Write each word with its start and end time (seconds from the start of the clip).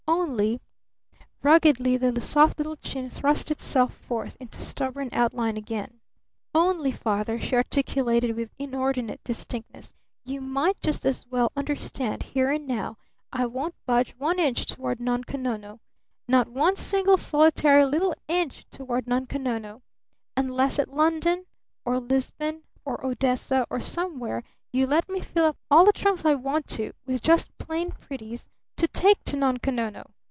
"Only" 0.07 0.59
ruggedly 1.43 1.95
the 1.95 2.19
soft 2.21 2.57
little 2.57 2.75
chin 2.77 3.09
thrust 3.09 3.51
itself 3.51 3.93
forth 3.95 4.35
into 4.39 4.59
stubborn 4.59 5.09
outline 5.13 5.55
again. 5.55 5.99
"Only, 6.53 6.91
Father," 6.91 7.39
she 7.39 7.55
articulated 7.55 8.35
with 8.35 8.51
inordinate 8.57 9.23
distinctness, 9.23 9.93
"you 10.25 10.41
might 10.41 10.81
just 10.81 11.05
as 11.05 11.25
well 11.27 11.51
understand 11.55 12.23
here 12.23 12.49
and 12.49 12.67
now, 12.67 12.97
I 13.31 13.45
won't 13.45 13.75
budge 13.85 14.13
one 14.17 14.39
inch 14.39 14.65
toward 14.65 14.99
Nunko 14.99 15.37
Nono 15.37 15.79
not 16.27 16.47
one 16.47 16.75
single 16.75 17.17
solitary 17.17 17.85
little 17.85 18.15
inch 18.27 18.65
toward 18.69 19.07
Nunko 19.07 19.37
Nono 19.37 19.81
unless 20.35 20.79
at 20.79 20.93
London, 20.93 21.45
or 21.85 21.99
Lisbon, 21.99 22.63
or 22.85 23.05
Odessa, 23.05 23.65
or 23.69 23.79
somewhere, 23.79 24.43
you 24.71 24.87
let 24.87 25.07
me 25.09 25.21
fill 25.21 25.45
up 25.45 25.57
all 25.69 25.85
the 25.85 25.93
trunks 25.93 26.25
I 26.25 26.35
want 26.35 26.67
to 26.69 26.93
with 27.05 27.21
just 27.21 27.57
plain 27.57 27.91
pretties 27.91 28.47
to 28.77 28.87
take 28.87 29.21
to 29.25 29.35
Nunko 29.35 29.69
Nono! 29.71 30.09